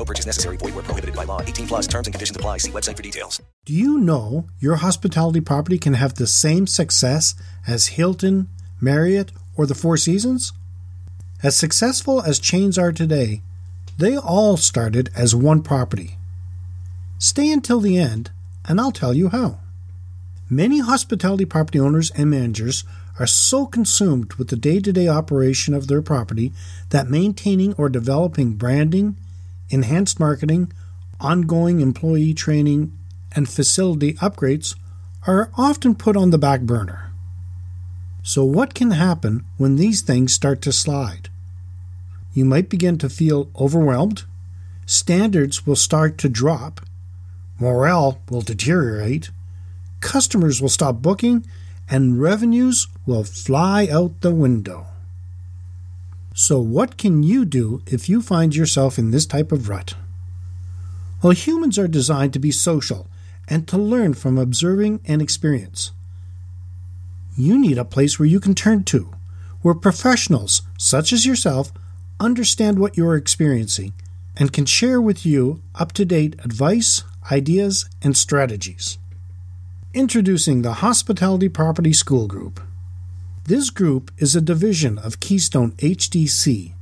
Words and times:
No 0.00 0.04
purchase 0.06 0.24
necessary. 0.24 0.56
Void 0.56 0.74
where 0.74 0.82
prohibited 0.82 1.14
by 1.14 1.24
law. 1.24 1.42
18 1.42 1.66
plus 1.66 1.86
terms 1.86 2.06
and 2.06 2.14
conditions 2.14 2.34
apply. 2.34 2.56
See 2.56 2.70
website 2.70 2.96
for 2.96 3.02
details. 3.02 3.42
Do 3.66 3.74
you 3.74 3.98
know 3.98 4.46
your 4.58 4.76
hospitality 4.76 5.42
property 5.42 5.76
can 5.76 5.92
have 5.92 6.14
the 6.14 6.26
same 6.26 6.66
success 6.66 7.34
as 7.68 7.98
Hilton, 7.98 8.48
Marriott, 8.80 9.30
or 9.58 9.66
the 9.66 9.74
Four 9.74 9.98
Seasons? 9.98 10.54
As 11.42 11.54
successful 11.54 12.22
as 12.22 12.38
chains 12.38 12.78
are 12.78 12.92
today, 12.92 13.42
they 13.98 14.16
all 14.16 14.56
started 14.56 15.10
as 15.14 15.34
one 15.34 15.60
property. 15.60 16.16
Stay 17.18 17.52
until 17.52 17.80
the 17.80 17.98
end, 17.98 18.30
and 18.66 18.80
I'll 18.80 18.92
tell 18.92 19.12
you 19.12 19.28
how. 19.28 19.58
Many 20.48 20.80
hospitality 20.80 21.44
property 21.44 21.78
owners 21.78 22.10
and 22.12 22.30
managers 22.30 22.84
are 23.18 23.26
so 23.26 23.66
consumed 23.66 24.32
with 24.34 24.48
the 24.48 24.56
day 24.56 24.80
to 24.80 24.94
day 24.94 25.08
operation 25.08 25.74
of 25.74 25.88
their 25.88 26.00
property 26.00 26.54
that 26.88 27.10
maintaining 27.10 27.74
or 27.74 27.90
developing 27.90 28.54
branding, 28.54 29.18
enhanced 29.70 30.20
marketing, 30.20 30.72
ongoing 31.20 31.80
employee 31.80 32.34
training, 32.34 32.96
and 33.34 33.48
facility 33.48 34.14
upgrades 34.14 34.74
are 35.26 35.50
often 35.56 35.94
put 35.94 36.16
on 36.16 36.30
the 36.30 36.38
back 36.38 36.62
burner. 36.62 37.12
So, 38.22 38.44
what 38.44 38.74
can 38.74 38.90
happen 38.90 39.44
when 39.56 39.76
these 39.76 40.02
things 40.02 40.34
start 40.34 40.60
to 40.62 40.72
slide? 40.72 41.28
You 42.32 42.44
might 42.44 42.68
begin 42.68 42.98
to 42.98 43.08
feel 43.08 43.50
overwhelmed, 43.58 44.24
standards 44.86 45.66
will 45.66 45.76
start 45.76 46.18
to 46.18 46.28
drop, 46.28 46.80
morale 47.58 48.20
will 48.30 48.42
deteriorate, 48.42 49.30
customers 50.00 50.60
will 50.60 50.68
stop 50.68 50.96
booking, 51.02 51.46
and 51.88 52.20
revenues 52.20 52.86
will 53.06 53.24
fly 53.24 53.88
out 53.90 54.20
the 54.20 54.34
window. 54.34 54.89
So, 56.40 56.58
what 56.58 56.96
can 56.96 57.22
you 57.22 57.44
do 57.44 57.82
if 57.86 58.08
you 58.08 58.22
find 58.22 58.56
yourself 58.56 58.98
in 58.98 59.10
this 59.10 59.26
type 59.26 59.52
of 59.52 59.68
rut? 59.68 59.92
Well, 61.22 61.34
humans 61.34 61.78
are 61.78 61.86
designed 61.86 62.32
to 62.32 62.38
be 62.38 62.50
social 62.50 63.08
and 63.46 63.68
to 63.68 63.76
learn 63.76 64.14
from 64.14 64.38
observing 64.38 65.00
and 65.04 65.20
experience. 65.20 65.92
You 67.36 67.58
need 67.58 67.76
a 67.76 67.84
place 67.84 68.18
where 68.18 68.24
you 68.24 68.40
can 68.40 68.54
turn 68.54 68.84
to, 68.84 69.12
where 69.60 69.74
professionals, 69.74 70.62
such 70.78 71.12
as 71.12 71.26
yourself, 71.26 71.72
understand 72.18 72.78
what 72.78 72.96
you 72.96 73.06
are 73.06 73.16
experiencing 73.16 73.92
and 74.34 74.50
can 74.50 74.64
share 74.64 74.98
with 74.98 75.26
you 75.26 75.60
up 75.74 75.92
to 75.92 76.06
date 76.06 76.36
advice, 76.42 77.04
ideas, 77.30 77.84
and 78.00 78.16
strategies. 78.16 78.96
Introducing 79.92 80.62
the 80.62 80.80
Hospitality 80.80 81.50
Property 81.50 81.92
School 81.92 82.26
Group. 82.26 82.60
This 83.50 83.70
group 83.70 84.12
is 84.16 84.36
a 84.36 84.40
division 84.40 84.96
of 84.96 85.18
Keystone 85.18 85.72
HDC 85.72 86.72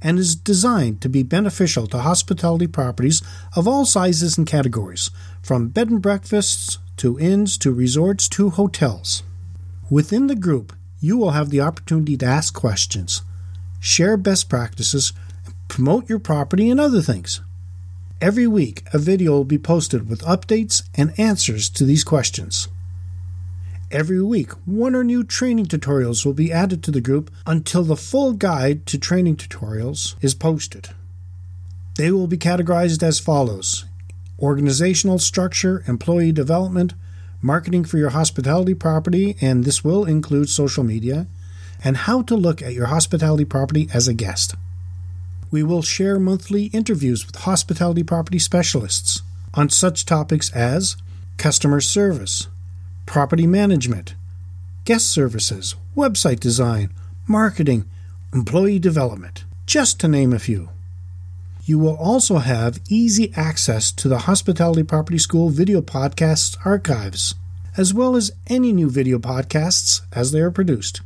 and 0.00 0.18
is 0.18 0.34
designed 0.34 1.02
to 1.02 1.10
be 1.10 1.22
beneficial 1.22 1.86
to 1.88 1.98
hospitality 1.98 2.66
properties 2.66 3.20
of 3.54 3.68
all 3.68 3.84
sizes 3.84 4.38
and 4.38 4.46
categories, 4.46 5.10
from 5.42 5.68
bed 5.68 5.90
and 5.90 6.00
breakfasts 6.00 6.78
to 6.96 7.20
inns 7.20 7.58
to 7.58 7.74
resorts 7.74 8.26
to 8.30 8.48
hotels. 8.48 9.22
Within 9.90 10.28
the 10.28 10.34
group, 10.34 10.72
you 10.98 11.18
will 11.18 11.32
have 11.32 11.50
the 11.50 11.60
opportunity 11.60 12.16
to 12.16 12.24
ask 12.24 12.54
questions, 12.54 13.20
share 13.78 14.16
best 14.16 14.48
practices, 14.48 15.12
promote 15.68 16.08
your 16.08 16.20
property, 16.20 16.70
and 16.70 16.80
other 16.80 17.02
things. 17.02 17.42
Every 18.22 18.46
week, 18.46 18.82
a 18.94 18.98
video 18.98 19.32
will 19.32 19.44
be 19.44 19.58
posted 19.58 20.08
with 20.08 20.22
updates 20.22 20.84
and 20.94 21.12
answers 21.20 21.68
to 21.68 21.84
these 21.84 22.02
questions. 22.02 22.68
Every 23.94 24.20
week, 24.20 24.50
one 24.66 24.96
or 24.96 25.04
new 25.04 25.22
training 25.22 25.66
tutorials 25.66 26.26
will 26.26 26.32
be 26.32 26.50
added 26.50 26.82
to 26.82 26.90
the 26.90 27.00
group 27.00 27.30
until 27.46 27.84
the 27.84 27.94
full 27.94 28.32
guide 28.32 28.86
to 28.86 28.98
training 28.98 29.36
tutorials 29.36 30.16
is 30.20 30.34
posted. 30.34 30.88
They 31.96 32.10
will 32.10 32.26
be 32.26 32.36
categorized 32.36 33.04
as 33.04 33.20
follows 33.20 33.84
organizational 34.40 35.20
structure, 35.20 35.84
employee 35.86 36.32
development, 36.32 36.94
marketing 37.40 37.84
for 37.84 37.96
your 37.96 38.10
hospitality 38.10 38.74
property, 38.74 39.36
and 39.40 39.62
this 39.62 39.84
will 39.84 40.04
include 40.04 40.48
social 40.48 40.82
media, 40.82 41.28
and 41.84 41.98
how 41.98 42.22
to 42.22 42.34
look 42.34 42.60
at 42.60 42.74
your 42.74 42.86
hospitality 42.86 43.44
property 43.44 43.88
as 43.94 44.08
a 44.08 44.12
guest. 44.12 44.56
We 45.52 45.62
will 45.62 45.82
share 45.82 46.18
monthly 46.18 46.64
interviews 46.66 47.24
with 47.24 47.36
hospitality 47.36 48.02
property 48.02 48.40
specialists 48.40 49.22
on 49.54 49.70
such 49.70 50.04
topics 50.04 50.50
as 50.50 50.96
customer 51.36 51.80
service, 51.80 52.48
property 53.06 53.46
management, 53.46 54.14
guest 54.84 55.10
services, 55.10 55.74
website 55.96 56.40
design, 56.40 56.92
marketing, 57.26 57.88
employee 58.32 58.78
development, 58.78 59.44
just 59.66 60.00
to 60.00 60.08
name 60.08 60.32
a 60.32 60.38
few. 60.38 60.70
You 61.64 61.78
will 61.78 61.96
also 61.96 62.38
have 62.38 62.80
easy 62.90 63.32
access 63.36 63.90
to 63.92 64.08
the 64.08 64.20
Hospitality 64.20 64.82
Property 64.82 65.18
School 65.18 65.48
video 65.48 65.80
podcasts 65.80 66.58
archives, 66.66 67.34
as 67.76 67.94
well 67.94 68.16
as 68.16 68.32
any 68.46 68.72
new 68.72 68.90
video 68.90 69.18
podcasts 69.18 70.02
as 70.12 70.32
they 70.32 70.40
are 70.40 70.50
produced. 70.50 71.00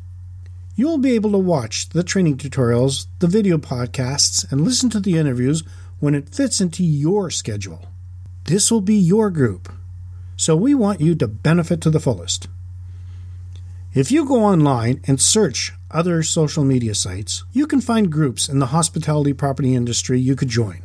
You 0.75 0.87
will 0.87 0.99
be 0.99 1.15
able 1.15 1.33
to 1.33 1.39
watch 1.39 1.89
the 1.91 2.03
training 2.03 2.39
tutorials, 2.39 3.07
the 3.21 3.27
video 3.27 3.59
podcasts, 3.59 4.51
and 4.51 4.63
listen 4.63 4.91
to 4.91 5.01
the 5.01 5.17
interviews 5.17 5.63
when 6.01 6.15
it 6.15 6.35
fits 6.35 6.61
into 6.61 6.85
your 6.85 7.31
schedule. 7.31 7.87
This 8.45 8.71
will 8.71 8.81
be 8.81 8.97
your 8.97 9.31
group, 9.31 9.73
so 10.39 10.55
we 10.55 10.73
want 10.73 11.01
you 11.01 11.15
to 11.17 11.27
benefit 11.27 11.81
to 11.83 11.91
the 11.91 12.01
fullest. 12.01 12.49
If 13.93 14.13
you 14.13 14.25
go 14.25 14.45
online 14.45 15.01
and 15.05 15.21
search 15.21 15.73
other 15.91 16.23
social 16.23 16.63
media 16.63 16.95
sites, 16.95 17.45
you 17.53 17.67
can 17.67 17.81
find 17.81 18.13
groups 18.13 18.49
in 18.49 18.61
the 18.61 18.67
hospitality 18.67 19.33
property 19.33 19.75
industry 19.75 20.21
you 20.21 20.37
could 20.37 20.49
join. 20.49 20.83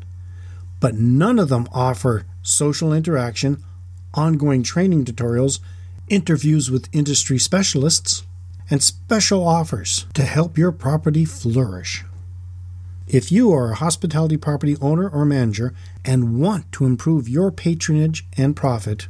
But 0.80 0.96
none 0.96 1.38
of 1.38 1.50
them 1.50 1.68
offer 1.72 2.26
social 2.42 2.92
interaction, 2.92 3.64
ongoing 4.16 4.64
training 4.64 5.06
tutorials, 5.06 5.60
interviews 6.10 6.72
with 6.72 6.90
industry 6.92 7.38
specialists, 7.38 8.24
and 8.72 8.82
special 8.82 9.48
offers 9.48 10.08
to 10.16 10.24
help 10.24 10.58
your 10.58 10.72
property 10.72 11.26
flourish. 11.26 12.04
If 13.08 13.32
you 13.32 13.52
are 13.54 13.72
a 13.72 13.76
hospitality 13.76 14.38
property 14.38 14.78
owner 14.82 15.08
or 15.08 15.26
manager 15.26 15.76
and 16.04 16.40
want 16.40 16.72
to 16.72 16.86
improve 16.86 17.30
your 17.30 17.52
patronage 17.52 18.26
and 18.36 18.56
profit, 18.56 19.10